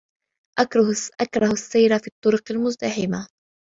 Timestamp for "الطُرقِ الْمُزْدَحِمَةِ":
2.07-3.27